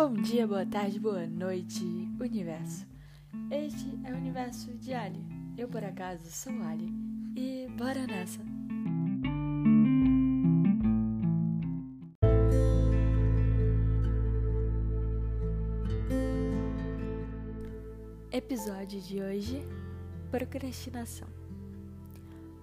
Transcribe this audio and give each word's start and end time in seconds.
Bom 0.00 0.12
dia, 0.12 0.46
boa 0.46 0.64
tarde, 0.64 1.00
boa 1.00 1.26
noite, 1.26 1.82
universo. 2.20 2.86
Este 3.50 3.98
é 4.04 4.12
o 4.12 4.16
universo 4.16 4.72
de 4.74 4.94
Ali. 4.94 5.20
Eu, 5.56 5.66
por 5.66 5.82
acaso, 5.82 6.24
sou 6.30 6.52
Ali. 6.62 6.88
E 7.34 7.66
bora 7.76 8.06
nessa! 8.06 8.38
Episódio 18.30 19.00
de 19.00 19.20
hoje: 19.20 19.66
Procrastinação. 20.30 21.26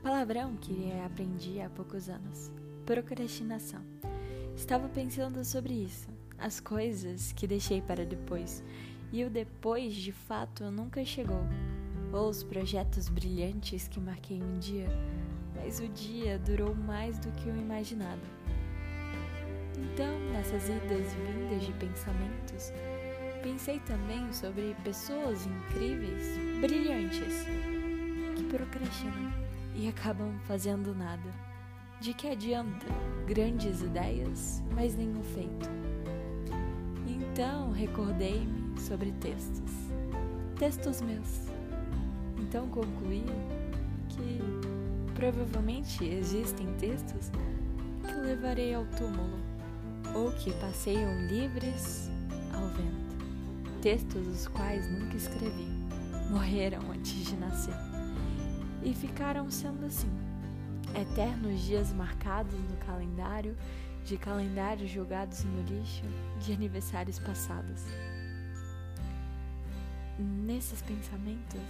Palavrão 0.01 0.55
que 0.55 0.89
aprendi 1.05 1.59
há 1.59 1.69
poucos 1.69 2.07
anos. 2.07 2.49
Procrastinação. 2.85 3.81
Estava 4.55 4.87
pensando 4.87 5.43
sobre 5.43 5.73
isso 5.73 6.14
as 6.37 6.59
coisas 6.59 7.31
que 7.31 7.47
deixei 7.47 7.81
para 7.81 8.05
depois, 8.05 8.63
e 9.11 9.23
o 9.23 9.29
depois 9.29 9.93
de 9.93 10.11
fato 10.11 10.69
nunca 10.71 11.03
chegou, 11.05 11.43
ou 12.11 12.29
os 12.29 12.43
projetos 12.43 13.09
brilhantes 13.09 13.87
que 13.87 13.99
marquei 13.99 14.41
um 14.41 14.59
dia, 14.59 14.87
mas 15.55 15.79
o 15.79 15.87
dia 15.87 16.37
durou 16.39 16.75
mais 16.75 17.17
do 17.19 17.31
que 17.31 17.49
o 17.49 17.57
imaginado. 17.57 18.21
Então, 19.77 20.19
nessas 20.31 20.69
idas 20.69 21.13
e 21.13 21.31
vindas 21.31 21.65
de 21.65 21.73
pensamentos, 21.73 22.71
pensei 23.43 23.79
também 23.81 24.31
sobre 24.31 24.75
pessoas 24.83 25.45
incríveis, 25.45 26.37
brilhantes, 26.61 27.45
que 28.35 28.43
procrastinam 28.45 29.33
e 29.75 29.87
acabam 29.87 30.37
fazendo 30.45 30.95
nada. 30.95 31.29
De 31.99 32.13
que 32.13 32.27
adianta 32.27 32.85
grandes 33.25 33.81
ideias, 33.81 34.63
mas 34.73 34.95
nenhum 34.95 35.23
feito? 35.23 35.94
Então 37.35 37.69
recordei-me 37.73 38.79
sobre 38.79 39.11
textos, 39.19 39.69
textos 40.57 41.01
meus. 41.01 41.49
Então 42.39 42.65
concluí 42.69 43.25
que 44.07 44.39
provavelmente 45.13 46.05
existem 46.05 46.65
textos 46.75 47.29
que 48.07 48.13
levarei 48.21 48.73
ao 48.73 48.85
túmulo 48.85 49.37
ou 50.15 50.31
que 50.31 50.49
passeiam 50.61 51.27
livres 51.27 52.09
ao 52.53 52.69
vento. 52.69 53.81
Textos 53.81 54.25
os 54.27 54.47
quais 54.47 54.89
nunca 54.89 55.17
escrevi, 55.17 55.67
morreram 56.31 56.89
antes 56.89 57.25
de 57.25 57.35
nascer 57.35 57.75
e 58.81 58.93
ficaram 58.93 59.51
sendo 59.51 59.85
assim, 59.85 60.09
eternos 60.95 61.59
dias 61.65 61.91
marcados 61.91 62.57
no 62.57 62.77
calendário 62.77 63.57
de 64.05 64.17
calendários 64.17 64.91
jogados 64.91 65.43
no 65.43 65.61
lixo 65.63 66.03
de 66.39 66.53
aniversários 66.53 67.17
passados. 67.17 67.81
Nesses 70.17 70.81
pensamentos, 70.83 71.61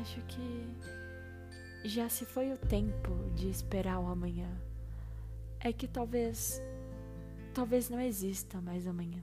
acho 0.00 0.20
que 0.22 1.88
já 1.88 2.08
se 2.08 2.24
foi 2.24 2.52
o 2.52 2.56
tempo 2.56 3.12
de 3.34 3.50
esperar 3.50 3.98
o 3.98 4.06
amanhã. 4.06 4.48
É 5.58 5.72
que 5.72 5.88
talvez, 5.88 6.62
talvez 7.52 7.90
não 7.90 8.00
exista 8.00 8.60
mais 8.60 8.86
amanhã. 8.86 9.22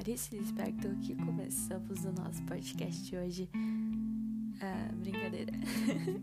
De 0.00 0.04
Clarice 0.04 0.34
Lispector 0.34 0.94
que 0.96 1.14
começamos 1.14 2.04
o 2.06 2.12
nosso 2.12 2.42
podcast 2.44 3.16
hoje. 3.16 3.50
Ah, 4.60 4.90
brincadeira. 4.94 5.52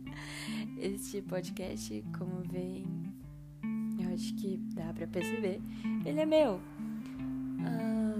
este 0.79 1.21
podcast, 1.21 2.03
como 2.17 2.41
veem, 2.49 2.87
eu 3.99 4.13
acho 4.13 4.33
que 4.35 4.57
dá 4.73 4.91
pra 4.93 5.05
perceber, 5.05 5.61
ele 6.03 6.19
é 6.19 6.25
meu. 6.25 6.59
Ah, 7.61 8.19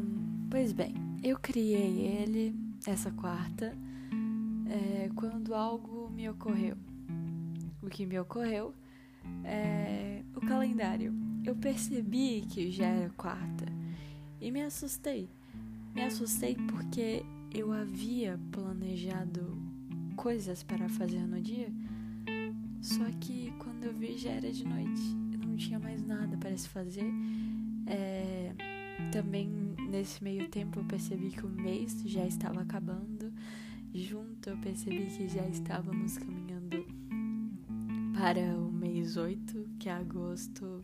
pois 0.51 0.71
bem, 0.73 0.93
eu 1.23 1.39
criei 1.39 2.05
ele 2.05 2.55
essa 2.85 3.09
quarta 3.09 3.75
é, 4.69 5.09
quando 5.15 5.55
algo 5.55 6.09
me 6.11 6.29
ocorreu. 6.29 6.77
O 7.81 7.89
que 7.89 8.05
me 8.05 8.19
ocorreu 8.19 8.75
é 9.43 10.21
o 10.35 10.41
calendário 10.41 11.13
eu 11.43 11.55
percebi 11.55 12.41
que 12.41 12.69
já 12.69 12.85
era 12.85 13.09
quarta 13.11 13.65
e 14.39 14.51
me 14.51 14.61
assustei. 14.61 15.29
Me 15.97 16.03
assustei 16.03 16.55
porque 16.55 17.25
eu 17.51 17.71
havia 17.73 18.39
planejado 18.51 19.57
coisas 20.15 20.61
para 20.61 20.87
fazer 20.87 21.25
no 21.25 21.41
dia, 21.41 21.73
só 22.83 23.03
que 23.19 23.51
quando 23.57 23.85
eu 23.85 23.93
vi 23.95 24.15
já 24.15 24.29
era 24.29 24.51
de 24.51 24.63
noite. 24.63 25.01
Eu 25.33 25.39
não 25.39 25.57
tinha 25.57 25.79
mais 25.79 26.05
nada 26.05 26.37
para 26.37 26.55
se 26.55 26.69
fazer. 26.69 27.11
É, 27.87 28.53
também 29.11 29.49
nesse 29.89 30.23
meio 30.23 30.47
tempo 30.49 30.81
eu 30.81 30.85
percebi 30.85 31.31
que 31.31 31.43
o 31.43 31.49
mês 31.49 31.99
já 32.05 32.27
estava 32.27 32.61
acabando. 32.61 33.33
Junto 33.91 34.51
eu 34.51 34.57
percebi 34.59 35.07
que 35.07 35.27
já 35.27 35.47
estávamos 35.47 36.19
caminhando 36.19 36.85
para 38.13 38.55
o 38.55 38.71
mês 38.71 39.17
8, 39.17 39.67
que 39.79 39.89
é 39.89 39.93
agosto 39.93 40.79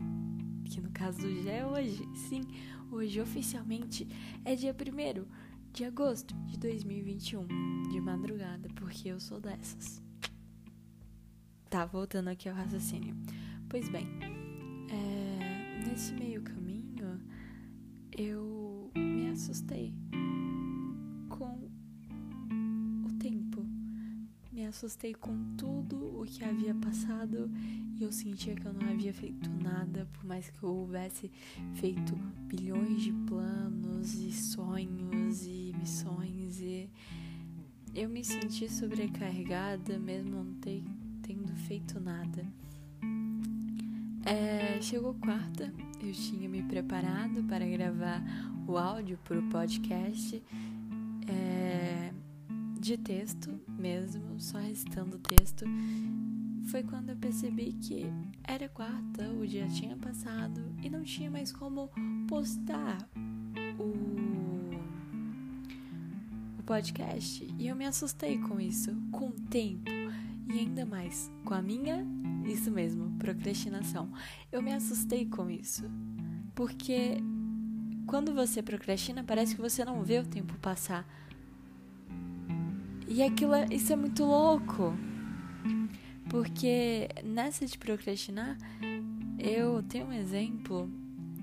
que 0.64 0.80
no 0.80 0.90
caso 0.90 1.20
já 1.42 1.52
é 1.52 1.66
hoje. 1.66 2.02
Sim, 2.28 2.42
hoje 2.90 3.20
oficialmente 3.20 4.08
é 4.44 4.54
dia 4.54 4.74
1 4.74 5.24
de 5.72 5.84
agosto 5.84 6.34
de 6.46 6.58
2021, 6.58 7.46
de 7.90 8.00
madrugada, 8.00 8.68
porque 8.76 9.08
eu 9.08 9.20
sou 9.20 9.40
dessas. 9.40 10.02
Tá, 11.68 11.84
voltando 11.84 12.28
aqui 12.28 12.48
ao 12.48 12.54
raciocínio. 12.54 13.16
Pois 13.68 13.88
bem, 13.88 14.06
é, 14.88 15.84
nesse 15.86 16.14
meio 16.14 16.42
caminho 16.42 17.20
eu 18.16 18.90
me 18.94 19.28
assustei 19.30 19.92
Me 24.64 24.68
assustei 24.68 25.12
com 25.12 25.54
tudo 25.58 26.22
o 26.22 26.24
que 26.24 26.42
havia 26.42 26.74
passado 26.74 27.50
e 27.98 28.02
eu 28.02 28.10
sentia 28.10 28.54
que 28.54 28.64
eu 28.64 28.72
não 28.72 28.88
havia 28.88 29.12
feito 29.12 29.50
nada, 29.62 30.08
por 30.14 30.24
mais 30.24 30.48
que 30.48 30.62
eu 30.62 30.70
houvesse 30.70 31.30
feito 31.74 32.16
bilhões 32.46 33.02
de 33.02 33.12
planos 33.12 34.14
e 34.14 34.32
sonhos 34.32 35.44
e 35.44 35.74
missões 35.78 36.62
e 36.62 36.88
eu 37.94 38.08
me 38.08 38.24
senti 38.24 38.66
sobrecarregada 38.66 39.98
mesmo 39.98 40.30
não 40.30 40.54
ter, 40.54 40.82
tendo 41.20 41.54
feito 41.66 42.00
nada. 42.00 42.46
É, 44.24 44.80
chegou 44.80 45.12
quarta, 45.12 45.70
eu 46.00 46.12
tinha 46.14 46.48
me 46.48 46.62
preparado 46.62 47.44
para 47.44 47.66
gravar 47.66 48.22
o 48.66 48.78
áudio 48.78 49.18
para 49.24 49.38
o 49.38 49.46
podcast 49.50 50.42
de 52.84 52.98
texto 52.98 53.58
mesmo, 53.78 54.38
só 54.38 54.58
restando 54.58 55.18
texto 55.18 55.64
foi 56.66 56.82
quando 56.82 57.08
eu 57.08 57.16
percebi 57.16 57.72
que 57.72 58.04
era 58.42 58.68
quarta, 58.68 59.26
o 59.30 59.46
dia 59.46 59.66
tinha 59.68 59.96
passado 59.96 60.60
e 60.82 60.90
não 60.90 61.02
tinha 61.02 61.30
mais 61.30 61.50
como 61.50 61.90
postar 62.28 62.98
o, 63.78 64.70
o 66.58 66.62
podcast. 66.64 67.48
E 67.58 67.68
eu 67.68 67.74
me 67.74 67.86
assustei 67.86 68.38
com 68.38 68.60
isso, 68.60 68.94
com 69.10 69.28
o 69.28 69.32
tempo 69.32 69.90
e 70.52 70.58
ainda 70.58 70.84
mais 70.84 71.32
com 71.42 71.54
a 71.54 71.62
minha, 71.62 72.06
isso 72.44 72.70
mesmo, 72.70 73.16
procrastinação. 73.18 74.12
Eu 74.52 74.60
me 74.60 74.74
assustei 74.74 75.24
com 75.24 75.48
isso, 75.48 75.84
porque 76.54 77.16
quando 78.06 78.34
você 78.34 78.62
procrastina, 78.62 79.24
parece 79.24 79.54
que 79.54 79.60
você 79.62 79.86
não 79.86 80.02
vê 80.02 80.18
o 80.18 80.26
tempo 80.26 80.52
passar. 80.58 81.08
E 83.06 83.22
aquilo, 83.22 83.54
é, 83.54 83.66
isso 83.70 83.92
é 83.92 83.96
muito 83.96 84.24
louco. 84.24 84.94
Porque 86.28 87.08
nessa 87.22 87.66
de 87.66 87.78
procrastinar, 87.78 88.56
eu 89.38 89.82
tenho 89.82 90.06
um 90.06 90.12
exemplo. 90.12 90.90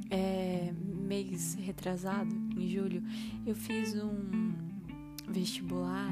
É, 0.10 0.74
mês 1.12 1.56
retrasado, 1.56 2.34
em 2.58 2.69
julho, 2.69 3.04
eu 3.46 3.54
fiz 3.54 3.94
um 3.96 4.54
vestibular 5.28 6.10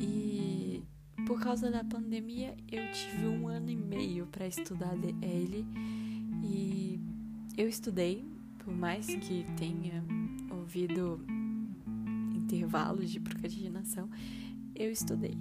e 0.00 0.82
por 1.24 1.40
causa 1.40 1.70
da 1.70 1.84
pandemia 1.84 2.56
eu 2.70 2.82
tive 2.90 3.28
um 3.28 3.46
ano 3.46 3.70
e 3.70 3.76
meio 3.76 4.26
para 4.26 4.44
estudar 4.48 4.96
ele 5.22 5.64
e 6.42 7.00
eu 7.56 7.68
estudei, 7.68 8.24
por 8.58 8.74
mais 8.74 9.06
que 9.06 9.46
tenha 9.56 10.04
ouvido 10.50 11.20
intervalos 12.46 13.10
de 13.10 13.18
procrastinação, 13.18 14.08
eu 14.74 14.92
estudei. 14.92 15.36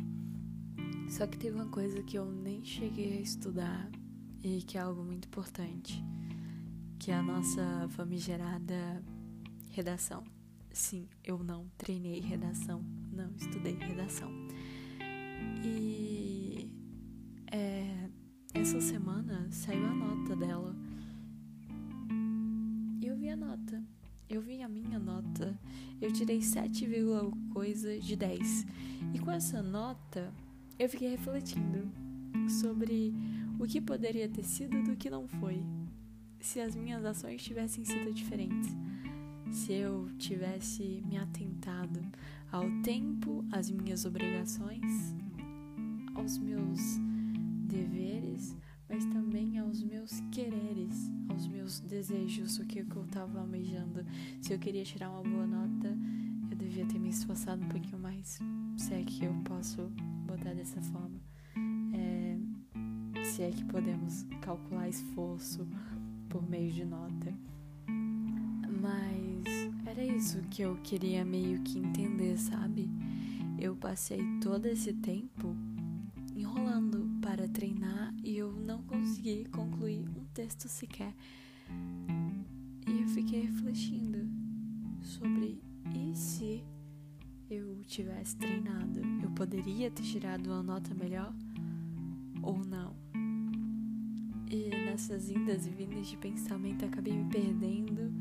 Só 1.07 1.27
que 1.27 1.37
teve 1.37 1.55
uma 1.55 1.67
coisa 1.67 2.01
que 2.01 2.17
eu 2.17 2.25
nem 2.25 2.63
cheguei 2.63 3.19
a 3.19 3.21
estudar 3.21 3.91
e 4.43 4.61
que 4.63 4.77
é 4.77 4.81
algo 4.81 5.03
muito 5.03 5.27
importante, 5.27 6.03
que 6.97 7.11
é 7.11 7.15
a 7.15 7.21
nossa 7.21 7.87
famigerada 7.89 9.03
redação. 9.69 10.23
sim, 10.71 11.07
eu 11.23 11.43
não 11.43 11.69
treinei 11.77 12.19
redação, 12.19 12.83
não 13.11 13.31
estudei 13.35 13.75
redação. 13.75 14.29
E 15.63 16.69
é, 17.51 18.09
essa 18.53 18.81
semana 18.81 19.47
saiu 19.51 19.85
a 19.85 19.93
nota 19.93 20.35
dela. 20.35 20.75
E 22.99 23.07
eu 23.07 23.15
vi 23.15 23.29
a 23.29 23.35
nota. 23.35 23.83
Eu 24.27 24.41
vi 24.41 24.61
a 24.63 24.67
minha 24.67 24.97
nota. 24.97 25.57
Eu 26.01 26.11
tirei 26.11 26.41
7, 26.41 26.87
coisa 27.53 27.99
de 27.99 28.15
10. 28.15 28.65
E 29.13 29.19
com 29.19 29.31
essa 29.31 29.61
nota, 29.61 30.33
eu 30.79 30.89
fiquei 30.89 31.09
refletindo 31.09 31.91
sobre 32.49 33.13
o 33.59 33.65
que 33.65 33.79
poderia 33.79 34.27
ter 34.27 34.43
sido 34.43 34.81
do 34.83 34.95
que 34.95 35.09
não 35.09 35.27
foi. 35.27 35.63
Se 36.39 36.59
as 36.59 36.75
minhas 36.75 37.05
ações 37.05 37.43
tivessem 37.43 37.85
sido 37.85 38.11
diferentes. 38.13 38.75
Se 39.51 39.73
eu 39.73 40.09
tivesse 40.17 41.03
me 41.07 41.17
atentado 41.17 42.01
ao 42.51 42.65
tempo, 42.81 43.45
às 43.51 43.69
minhas 43.69 44.05
obrigações, 44.05 45.15
aos 46.15 46.37
meus 46.39 46.79
deveres, 47.67 48.57
mas 48.89 49.05
também 49.05 49.57
aos 49.57 49.83
meus 49.83 50.19
quereres, 50.31 51.11
aos 51.29 51.47
meus 51.47 51.79
desejos, 51.79 52.59
o 52.59 52.65
que 52.65 52.79
eu 52.79 53.05
estava 53.05 53.39
almejando. 53.39 54.05
Se 54.41 54.53
eu 54.53 54.59
queria 54.59 54.83
tirar 54.83 55.09
uma 55.09 55.23
boa 55.23 55.47
nota, 55.47 55.97
eu 56.49 56.57
devia 56.57 56.85
ter 56.85 56.99
me 56.99 57.09
esforçado 57.09 57.63
um 57.63 57.69
pouquinho 57.69 57.99
mais. 57.99 58.39
Se 58.77 58.93
é 58.93 59.03
que 59.03 59.25
eu 59.25 59.33
posso 59.43 59.89
botar 60.25 60.53
dessa 60.53 60.81
forma. 60.81 61.19
É, 61.93 62.37
se 63.23 63.41
é 63.41 63.51
que 63.51 63.63
podemos 63.65 64.25
calcular 64.41 64.87
esforço 64.87 65.67
por 66.29 66.47
meio 66.47 66.71
de 66.71 66.85
nota. 66.85 67.33
Mas 68.81 69.45
era 69.85 70.03
isso 70.03 70.41
que 70.51 70.61
eu 70.61 70.75
queria 70.83 71.25
meio 71.25 71.61
que 71.63 71.79
entender, 71.79 72.37
sabe? 72.37 72.89
Eu 73.57 73.75
passei 73.75 74.21
todo 74.41 74.65
esse 74.65 74.93
tempo 74.93 75.55
enrolando 76.35 77.09
para 77.21 77.47
treinar 77.47 78.04
consegui 79.05 79.45
concluir 79.45 80.03
um 80.17 80.25
texto 80.33 80.67
sequer. 80.67 81.13
E 82.87 83.01
eu 83.01 83.07
fiquei 83.09 83.41
refletindo 83.41 84.27
sobre 84.99 85.61
e 85.93 86.15
se 86.15 86.63
eu 87.47 87.83
tivesse 87.85 88.35
treinado, 88.35 88.99
eu 89.21 89.29
poderia 89.31 89.91
ter 89.91 90.01
tirado 90.01 90.47
uma 90.47 90.63
nota 90.63 90.91
melhor 90.95 91.31
ou 92.41 92.57
não? 92.65 92.95
E 94.49 94.69
nessas 94.69 95.29
indas 95.29 95.67
e 95.67 95.69
vindas 95.69 96.07
de 96.07 96.17
pensamento 96.17 96.83
acabei 96.83 97.13
me 97.13 97.29
perdendo. 97.29 98.11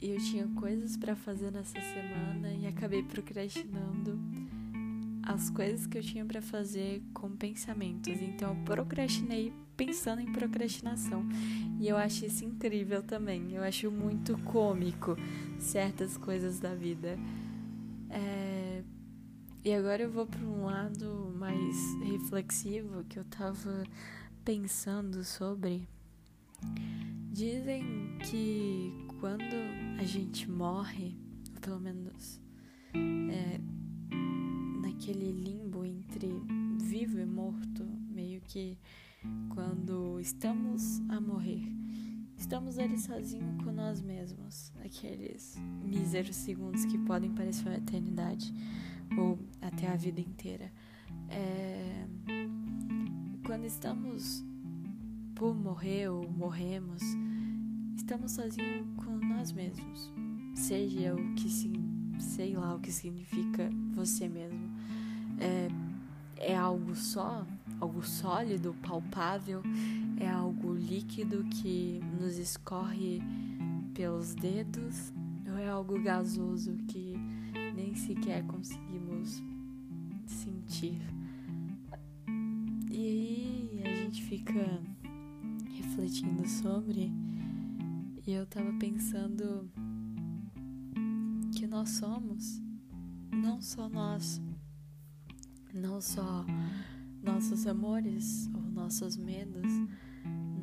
E 0.00 0.08
eu 0.08 0.18
tinha 0.18 0.48
coisas 0.48 0.96
para 0.96 1.14
fazer 1.14 1.50
nessa 1.50 1.78
semana 1.80 2.50
e 2.54 2.66
acabei 2.66 3.02
procrastinando 3.02 4.18
as 5.22 5.50
coisas 5.50 5.86
que 5.86 5.98
eu 5.98 6.02
tinha 6.02 6.24
para 6.24 6.40
fazer 6.40 7.02
com 7.12 7.30
pensamentos. 7.36 8.14
Então 8.22 8.56
eu 8.56 8.64
procrastinei 8.64 9.52
pensando 9.76 10.20
em 10.20 10.32
procrastinação. 10.32 11.24
E 11.78 11.88
eu 11.88 11.96
acho 11.96 12.24
isso 12.24 12.44
incrível 12.44 13.02
também. 13.02 13.52
Eu 13.52 13.62
acho 13.62 13.90
muito 13.90 14.38
cômico 14.38 15.16
certas 15.58 16.16
coisas 16.16 16.58
da 16.58 16.74
vida. 16.74 17.18
É... 18.10 18.82
E 19.64 19.74
agora 19.74 20.02
eu 20.02 20.10
vou 20.10 20.26
para 20.26 20.44
um 20.44 20.64
lado 20.64 21.34
mais 21.36 21.76
reflexivo 22.04 23.04
que 23.04 23.18
eu 23.18 23.24
tava 23.24 23.84
pensando 24.44 25.24
sobre. 25.24 25.88
Dizem 27.32 28.16
que 28.30 28.92
quando 29.20 29.42
a 29.98 30.04
gente 30.04 30.48
morre, 30.48 31.16
pelo 31.60 31.80
menos 31.80 32.40
é, 32.94 33.60
naquele 34.80 35.32
limbo 35.32 35.84
entre 35.84 36.30
vivo 36.80 37.18
e 37.18 37.26
morto, 37.26 37.84
meio 38.08 38.40
que 38.42 38.78
quando 39.54 40.20
estamos 40.20 41.00
a 41.08 41.20
morrer, 41.20 41.62
estamos 42.36 42.78
ali 42.78 42.98
sozinhos 42.98 43.62
com 43.62 43.72
nós 43.72 44.00
mesmos, 44.00 44.72
aqueles 44.84 45.56
míseros 45.84 46.36
segundos 46.36 46.84
que 46.84 46.98
podem 46.98 47.32
parecer 47.32 47.66
uma 47.66 47.76
eternidade 47.76 48.52
ou 49.16 49.38
até 49.60 49.88
a 49.88 49.96
vida 49.96 50.20
inteira. 50.20 50.72
É, 51.28 52.06
quando 53.44 53.64
estamos 53.64 54.44
por 55.34 55.54
morrer 55.54 56.08
ou 56.08 56.28
morremos, 56.30 57.02
estamos 57.94 58.32
sozinhos 58.32 58.86
com 59.04 59.16
nós 59.18 59.52
mesmos. 59.52 60.12
Seja 60.54 61.14
o 61.14 61.34
que 61.34 61.48
se, 61.48 61.70
sei 62.18 62.56
lá 62.56 62.74
o 62.74 62.80
que 62.80 62.90
significa 62.90 63.70
você 63.94 64.28
mesmo. 64.28 64.70
É, 65.38 65.68
é 66.38 66.56
algo 66.56 66.94
só, 66.94 67.46
algo 67.80 68.02
sólido, 68.02 68.74
palpável, 68.82 69.62
é 70.18 70.28
algo 70.28 70.74
líquido 70.74 71.44
que 71.44 72.00
nos 72.20 72.36
escorre 72.38 73.20
pelos 73.94 74.34
dedos, 74.34 75.12
ou 75.48 75.58
é 75.58 75.68
algo 75.68 76.00
gasoso 76.02 76.76
que 76.88 77.14
nem 77.74 77.94
sequer 77.94 78.44
conseguimos 78.46 79.42
sentir. 80.26 81.00
E 82.90 82.98
aí 82.98 83.82
a 83.84 83.94
gente 83.94 84.22
fica 84.24 84.82
refletindo 85.76 86.48
sobre 86.48 87.12
e 88.26 88.32
eu 88.32 88.46
tava 88.46 88.72
pensando 88.78 89.70
que 91.56 91.66
nós 91.66 91.90
somos 91.90 92.60
não 93.30 93.60
só 93.60 93.88
nós, 93.88 94.40
não 95.72 96.00
só 96.00 96.44
nossos 97.26 97.66
amores 97.66 98.48
ou 98.54 98.62
nossos 98.62 99.16
medos, 99.16 99.68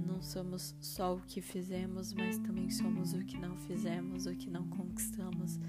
não 0.07 0.21
somos 0.21 0.73
só 0.79 1.15
o 1.15 1.19
que 1.19 1.41
fizemos, 1.41 2.13
mas 2.13 2.37
também 2.39 2.69
somos 2.69 3.13
o 3.13 3.19
que 3.19 3.37
não 3.37 3.57
fizemos, 3.57 4.25
o 4.25 4.33
que 4.33 4.49
não 4.49 4.65
conquistamos, 4.69 5.59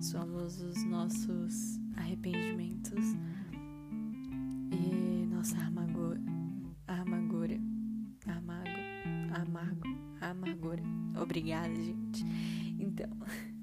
somos 0.00 0.62
os 0.62 0.82
nossos 0.84 1.78
arrependimentos 1.96 3.04
e 4.72 5.26
nossa 5.26 5.58
amargura, 5.58 6.20
amargura, 6.86 7.60
amargo, 8.26 8.80
amargo, 9.34 9.88
amargura. 10.22 10.82
Obrigada, 11.20 11.74
gente. 11.74 12.24
Então, 12.78 13.10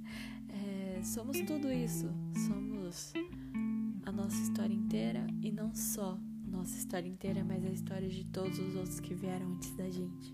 é, 0.50 1.02
somos 1.04 1.42
tudo 1.42 1.72
isso, 1.72 2.08
somos 2.48 3.12
a 4.06 4.12
nossa 4.12 4.40
história 4.44 4.74
inteira 4.74 5.26
e 5.42 5.52
não 5.52 5.74
só 5.74 6.20
nossa 6.56 6.78
história 6.78 7.08
inteira, 7.08 7.44
mas 7.44 7.64
a 7.66 7.70
história 7.70 8.08
de 8.08 8.24
todos 8.26 8.58
os 8.58 8.76
outros 8.76 9.00
que 9.00 9.14
vieram 9.14 9.52
antes 9.52 9.72
da 9.76 9.90
gente. 9.90 10.34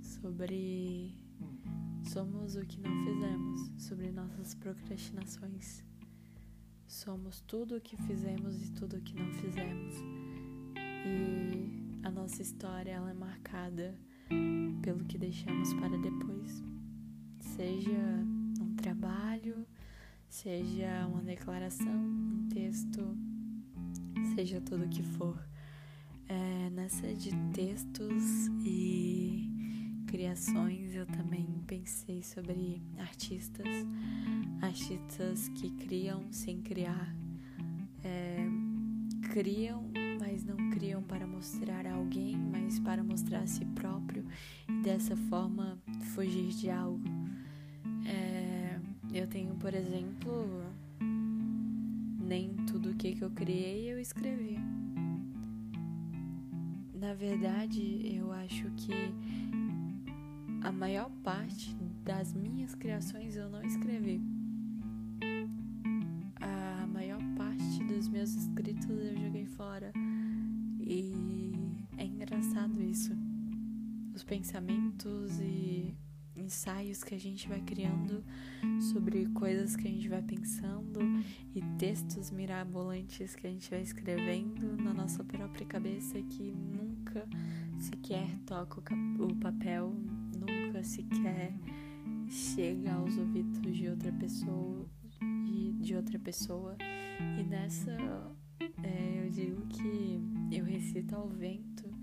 Sobre 0.00 1.14
somos 2.04 2.56
o 2.56 2.64
que 2.64 2.80
não 2.80 3.04
fizemos, 3.04 3.70
sobre 3.78 4.10
nossas 4.10 4.54
procrastinações. 4.54 5.84
Somos 6.86 7.40
tudo 7.42 7.76
o 7.76 7.80
que 7.80 7.96
fizemos 7.96 8.62
e 8.62 8.72
tudo 8.72 8.96
o 8.96 9.00
que 9.00 9.14
não 9.14 9.30
fizemos. 9.34 9.94
E 10.76 12.00
a 12.02 12.10
nossa 12.10 12.40
história 12.40 12.92
ela 12.92 13.10
é 13.10 13.14
marcada 13.14 13.94
pelo 14.80 15.04
que 15.04 15.18
deixamos 15.18 15.74
para 15.74 15.96
depois. 15.98 16.62
Seja 17.38 18.24
um 18.60 18.74
trabalho, 18.76 19.66
seja 20.28 21.06
uma 21.06 21.22
declaração, 21.22 21.86
um 21.86 22.48
texto, 22.48 23.16
seja 24.34 24.60
tudo 24.60 24.84
o 24.84 24.88
que 24.88 25.02
for. 25.02 25.38
É, 26.28 26.70
nessa 26.70 27.14
de 27.14 27.30
textos 27.52 28.48
e 28.64 29.48
criações 30.08 30.94
eu 30.94 31.06
também 31.06 31.46
pensei 31.66 32.22
sobre 32.22 32.82
artistas, 32.98 33.66
artistas 34.60 35.48
que 35.50 35.70
criam 35.70 36.32
sem 36.32 36.60
criar, 36.62 37.14
é, 38.02 38.46
criam, 39.32 39.90
mas 40.18 40.44
não 40.44 40.70
criam 40.70 41.02
para 41.02 41.26
mostrar 41.26 41.86
a 41.86 41.94
alguém, 41.94 42.36
mas 42.36 42.78
para 42.80 43.04
mostrar 43.04 43.40
a 43.40 43.46
si 43.46 43.64
próprio 43.66 44.24
e 44.68 44.82
dessa 44.82 45.16
forma 45.16 45.78
fugir 46.14 46.48
de 46.48 46.70
algo. 46.70 47.04
É, 48.06 48.80
eu 49.12 49.28
tenho, 49.28 49.54
por 49.54 49.72
exemplo, 49.74 50.64
nem 52.24 52.54
tudo 52.66 52.90
o 52.90 52.94
que, 52.94 53.16
eu 53.20 53.30
criei 53.30 53.92
eu 53.92 53.98
escrevi. 53.98 54.58
Na 56.94 57.12
verdade, 57.14 58.16
eu 58.16 58.32
acho 58.32 58.70
que 58.76 58.92
a 60.62 60.72
maior 60.72 61.10
parte 61.22 61.76
das 62.02 62.32
minhas 62.32 62.74
criações 62.74 63.36
eu 63.36 63.50
não 63.50 63.62
escrevi. 63.62 64.22
A 66.40 66.86
maior 66.86 67.20
parte 67.36 67.84
dos 67.84 68.08
meus 68.08 68.34
escritos 68.34 68.88
eu 68.88 69.16
joguei 69.16 69.44
fora. 69.44 69.92
E 70.80 71.12
é 71.98 72.04
engraçado 72.04 72.82
isso. 72.82 73.12
Os 74.14 74.24
pensamentos 74.24 75.38
e 75.40 75.94
ensaios 76.36 77.02
que 77.02 77.14
a 77.14 77.18
gente 77.18 77.48
vai 77.48 77.60
criando 77.60 78.24
sobre 78.92 79.26
coisas 79.26 79.76
que 79.76 79.86
a 79.86 79.90
gente 79.90 80.08
vai 80.08 80.22
pensando 80.22 81.00
e 81.54 81.62
textos 81.78 82.30
mirabolantes 82.30 83.34
que 83.34 83.46
a 83.46 83.50
gente 83.50 83.70
vai 83.70 83.82
escrevendo 83.82 84.76
na 84.82 84.92
nossa 84.92 85.22
própria 85.24 85.66
cabeça 85.66 86.20
que 86.22 86.52
nunca 86.52 87.26
sequer 87.78 88.28
toca 88.46 88.80
o 89.18 89.34
papel, 89.36 89.94
nunca 90.34 90.82
sequer 90.82 91.52
chega 92.28 92.92
aos 92.94 93.16
ouvidos 93.16 93.76
de 93.76 93.88
outra 93.88 94.12
pessoa, 94.12 94.86
de, 95.44 95.72
de 95.72 95.94
outra 95.94 96.18
pessoa. 96.18 96.76
E 97.38 97.42
nessa 97.44 97.92
é, 98.82 99.24
eu 99.24 99.30
digo 99.30 99.66
que 99.68 100.20
eu 100.50 100.64
recito 100.64 101.14
ao 101.14 101.28
vento 101.28 101.93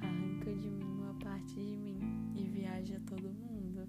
arranca 0.00 0.52
de 0.52 0.68
mim 0.68 0.84
uma 0.84 1.14
parte 1.14 1.54
de 1.54 1.76
mim 1.76 2.00
e 2.34 2.42
viaja 2.48 3.00
todo 3.06 3.30
mundo, 3.30 3.88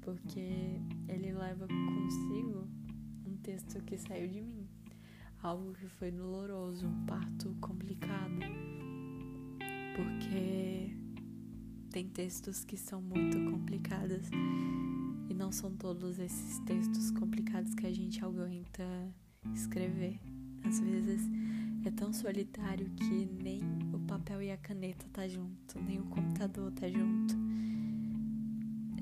porque 0.00 0.80
ele 1.08 1.32
leva 1.32 1.68
consigo 1.68 2.66
um 3.24 3.36
texto 3.36 3.80
que 3.84 3.96
saiu 3.96 4.26
de 4.26 4.40
mim, 4.42 4.66
algo 5.40 5.72
que 5.74 5.86
foi 5.86 6.10
doloroso, 6.10 6.88
um 6.88 7.06
parto 7.06 7.54
complicado, 7.60 8.40
porque 9.94 10.96
tem 11.90 12.08
textos 12.08 12.64
que 12.64 12.76
são 12.76 13.00
muito 13.00 13.38
complicados 13.48 14.28
e 15.28 15.34
não 15.34 15.52
são 15.52 15.72
todos 15.76 16.18
esses 16.18 16.58
textos 16.60 17.12
complicados 17.12 17.74
que 17.74 17.86
a 17.86 17.92
gente 17.92 18.24
aguenta 18.24 18.82
escrever. 19.54 20.20
Às 20.64 20.80
vezes 20.80 21.22
é 21.84 21.90
tão 21.90 22.12
solitário 22.12 22.90
que 22.90 23.26
nem 23.42 23.62
o 23.92 23.99
papel 24.10 24.42
e 24.42 24.50
a 24.50 24.56
caneta 24.56 25.06
tá 25.12 25.28
junto, 25.28 25.80
nem 25.80 26.00
o 26.00 26.04
computador 26.06 26.72
tá 26.72 26.88
junto. 26.88 27.32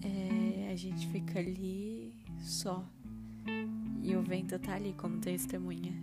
É, 0.05 0.71
a 0.71 0.77
gente 0.77 1.09
fica 1.09 1.39
ali 1.39 2.13
só 2.39 2.85
e 4.03 4.15
o 4.15 4.23
vento 4.23 4.59
tá 4.59 4.75
ali 4.75 4.93
como 4.99 5.19
testemunha. 5.19 5.95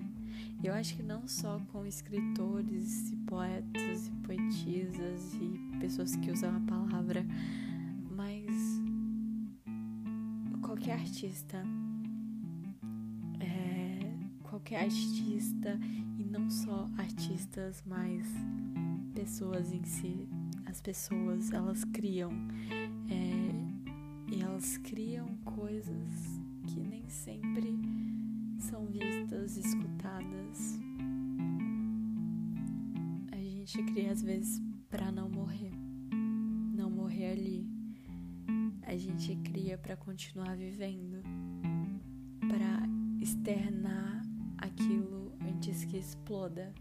Eu 0.63 0.73
acho 0.73 0.95
que 0.95 1.03
não 1.03 1.27
só 1.27 1.61
com 1.71 1.85
escritores 1.85 3.11
e 3.11 3.15
poetas 3.27 4.07
e 4.07 4.11
poetisas 4.25 5.35
e 5.35 5.77
pessoas 5.79 6.15
que 6.15 6.31
usam 6.31 6.55
a 6.55 6.59
palavra, 6.61 7.23
mas 8.09 8.43
qualquer 10.63 10.93
artista, 10.93 11.63
é, 13.39 13.99
qualquer 14.41 14.85
artista 14.85 15.79
e 16.17 16.23
não 16.23 16.49
só 16.49 16.89
artistas, 16.97 17.83
mas 17.85 18.25
pessoas 19.15 19.71
em 19.71 19.83
si, 19.83 20.27
as 20.65 20.81
pessoas 20.81 21.51
elas 21.51 21.83
criam 21.85 22.31
é, 23.09 24.31
e 24.31 24.41
elas 24.41 24.77
criam 24.77 25.27
coisas 25.45 26.41
que 26.67 26.79
nem 26.81 27.07
sempre 27.09 27.79
são 28.59 28.85
vistas, 28.85 29.57
escutadas. 29.57 30.79
A 33.31 33.37
gente 33.37 33.81
cria 33.83 34.11
às 34.11 34.21
vezes 34.21 34.61
para 34.89 35.11
não 35.11 35.29
morrer, 35.29 35.71
não 36.75 36.91
morrer 36.91 37.31
ali 37.31 37.75
a 38.85 38.95
gente 38.97 39.35
cria 39.37 39.77
para 39.77 39.97
continuar 39.97 40.55
vivendo, 40.55 41.21
para 42.47 42.87
externar 43.19 44.21
aquilo 44.57 45.33
antes 45.41 45.83
que 45.85 45.97
exploda. 45.97 46.73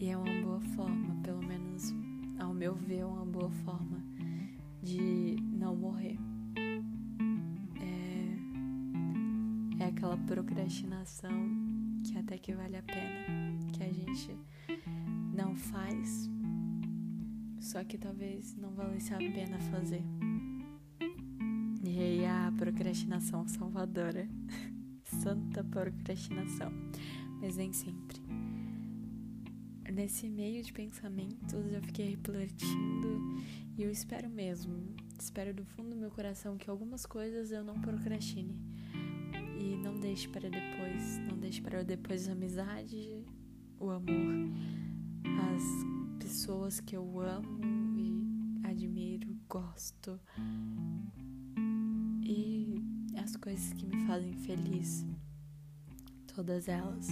E 0.00 0.08
é 0.08 0.16
uma 0.16 0.42
boa 0.42 0.60
forma, 0.74 1.13
pelo 1.24 1.42
menos 1.42 1.92
ao 2.38 2.52
meu 2.52 2.74
ver, 2.74 3.04
uma 3.04 3.24
boa 3.24 3.50
forma 3.50 4.04
de 4.82 5.36
não 5.50 5.74
morrer. 5.74 6.18
É, 7.80 8.36
é 9.82 9.86
aquela 9.86 10.18
procrastinação 10.18 11.32
que 12.04 12.18
até 12.18 12.36
que 12.36 12.54
vale 12.54 12.76
a 12.76 12.82
pena, 12.82 13.58
que 13.72 13.82
a 13.82 13.90
gente 13.90 14.36
não 15.34 15.56
faz, 15.56 16.28
só 17.58 17.82
que 17.82 17.96
talvez 17.96 18.54
não 18.56 18.74
valesse 18.74 19.14
a 19.14 19.18
pena 19.18 19.58
fazer. 19.70 20.04
E 21.82 21.98
aí 21.98 22.26
a 22.26 22.52
procrastinação 22.56 23.48
salvadora. 23.48 24.28
Santa 25.04 25.62
procrastinação. 25.62 26.72
Mas 27.40 27.56
nem 27.56 27.72
sempre. 27.72 28.23
Nesse 29.94 30.28
meio 30.28 30.60
de 30.60 30.72
pensamentos 30.72 31.72
eu 31.72 31.80
fiquei 31.80 32.16
refletindo 32.16 33.38
e 33.78 33.82
eu 33.84 33.92
espero 33.92 34.28
mesmo, 34.28 34.92
espero 35.16 35.54
do 35.54 35.64
fundo 35.64 35.90
do 35.90 35.96
meu 35.96 36.10
coração 36.10 36.56
que 36.58 36.68
algumas 36.68 37.06
coisas 37.06 37.52
eu 37.52 37.62
não 37.62 37.80
procrastine. 37.80 38.58
E 39.56 39.76
não 39.76 39.94
deixe 40.00 40.28
para 40.28 40.50
depois, 40.50 41.18
não 41.28 41.38
deixe 41.38 41.62
para 41.62 41.84
depois 41.84 42.28
a 42.28 42.32
amizade, 42.32 43.24
o 43.78 43.88
amor, 43.88 44.50
as 45.52 45.62
pessoas 46.18 46.80
que 46.80 46.96
eu 46.96 47.20
amo 47.20 47.60
e 47.96 48.66
admiro, 48.66 49.38
gosto 49.48 50.18
e 52.20 52.82
as 53.16 53.36
coisas 53.36 53.72
que 53.74 53.86
me 53.86 54.04
fazem 54.08 54.32
feliz, 54.32 55.06
todas 56.26 56.66
elas. 56.66 57.06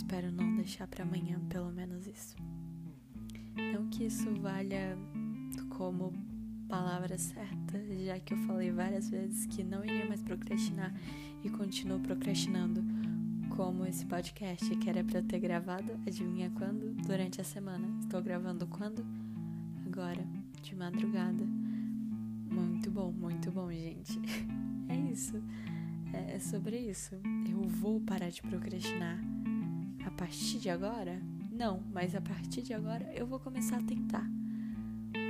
Espero 0.00 0.32
não 0.32 0.56
deixar 0.56 0.88
para 0.88 1.04
amanhã, 1.04 1.38
pelo 1.50 1.70
menos 1.70 2.06
isso. 2.06 2.34
Não 3.54 3.86
que 3.90 4.06
isso 4.06 4.34
valha 4.40 4.96
como 5.68 6.10
palavra 6.66 7.18
certa, 7.18 7.78
já 8.06 8.18
que 8.18 8.32
eu 8.32 8.38
falei 8.38 8.72
várias 8.72 9.10
vezes 9.10 9.44
que 9.44 9.62
não 9.62 9.84
iria 9.84 10.06
mais 10.06 10.22
procrastinar 10.22 10.90
e 11.44 11.50
continuo 11.50 12.00
procrastinando, 12.00 12.82
como 13.54 13.84
esse 13.84 14.06
podcast 14.06 14.74
que 14.76 14.88
era 14.88 15.04
para 15.04 15.18
eu 15.18 15.22
ter 15.22 15.38
gravado, 15.38 15.92
adivinha 16.06 16.50
quando? 16.56 16.94
Durante 17.06 17.38
a 17.42 17.44
semana. 17.44 17.86
Estou 18.00 18.22
gravando 18.22 18.66
quando? 18.66 19.04
Agora, 19.86 20.26
de 20.62 20.74
madrugada. 20.74 21.44
Muito 22.50 22.90
bom, 22.90 23.12
muito 23.12 23.52
bom, 23.52 23.70
gente. 23.70 24.18
É 24.88 24.96
isso. 25.12 25.40
É, 26.12 26.34
é 26.34 26.38
sobre 26.40 26.76
isso. 26.76 27.14
Eu 27.48 27.60
vou 27.60 28.00
parar 28.00 28.28
de 28.28 28.42
procrastinar 28.42 29.20
a 30.04 30.10
partir 30.10 30.58
de 30.58 30.70
agora? 30.70 31.20
Não, 31.50 31.82
mas 31.92 32.14
a 32.14 32.20
partir 32.20 32.62
de 32.62 32.72
agora 32.72 33.12
eu 33.14 33.26
vou 33.26 33.38
começar 33.38 33.78
a 33.78 33.82
tentar. 33.82 34.28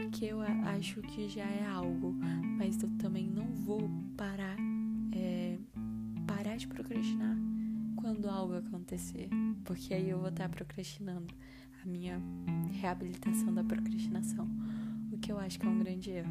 Porque 0.02 0.26
eu 0.26 0.40
acho 0.40 1.00
que 1.02 1.28
já 1.28 1.44
é 1.44 1.66
algo, 1.66 2.12
mas 2.58 2.82
eu 2.82 2.90
também 2.98 3.26
não 3.26 3.46
vou 3.54 3.90
parar, 4.16 4.56
é, 5.12 5.58
parar 6.26 6.56
de 6.56 6.66
procrastinar 6.66 7.36
quando 7.96 8.28
algo 8.28 8.54
acontecer, 8.54 9.28
porque 9.64 9.94
aí 9.94 10.10
eu 10.10 10.18
vou 10.18 10.28
estar 10.28 10.48
procrastinando 10.48 11.32
a 11.82 11.86
minha 11.86 12.20
reabilitação 12.72 13.54
da 13.54 13.62
procrastinação, 13.62 14.48
o 15.12 15.18
que 15.18 15.30
eu 15.30 15.38
acho 15.38 15.58
que 15.58 15.66
é 15.66 15.68
um 15.68 15.78
grande 15.78 16.10
erro. 16.10 16.30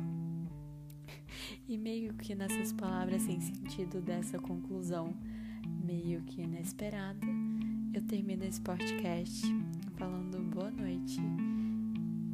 E 1.67 1.77
meio 1.77 2.13
que 2.15 2.35
nessas 2.35 2.73
palavras 2.73 3.21
sem 3.21 3.39
sentido 3.39 4.01
dessa 4.01 4.39
conclusão, 4.39 5.15
meio 5.83 6.21
que 6.23 6.41
inesperada, 6.41 7.27
eu 7.93 8.01
termino 8.03 8.43
esse 8.43 8.61
podcast 8.61 9.41
falando 9.97 10.39
boa 10.53 10.69
noite, 10.69 11.19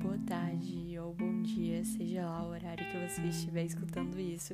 boa 0.02 0.18
tarde 0.20 0.98
ou 1.00 1.14
bom 1.14 1.42
dia, 1.42 1.84
seja 1.84 2.26
lá 2.26 2.46
o 2.46 2.50
horário 2.50 2.86
que 2.86 2.98
você 2.98 3.22
estiver 3.28 3.66
escutando 3.66 4.20
isso. 4.20 4.54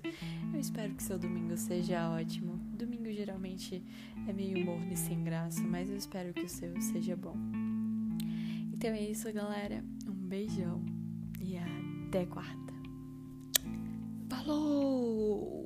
Eu 0.54 0.60
espero 0.60 0.94
que 0.94 1.04
seu 1.04 1.18
domingo 1.18 1.58
seja 1.58 2.10
ótimo. 2.10 2.60
Domingo 2.78 3.12
geralmente 3.12 3.84
é 4.28 4.34
meio 4.34 4.64
morno 4.64 4.92
e 4.92 4.98
sem 4.98 5.24
graça, 5.24 5.62
mas 5.62 5.90
eu 5.90 5.98
espero 5.98 6.34
que 6.34 6.46
o 6.46 6.50
seu 6.50 6.80
seja 6.82 7.16
bom. 7.16 7.36
Então 8.74 8.92
é 8.92 9.02
isso, 9.02 9.32
galera. 9.34 9.84
Um 10.08 10.28
beijão 10.28 10.84
e 11.40 11.58
até 11.58 12.26
quarta. 12.26 12.74
Falou! 14.30 15.61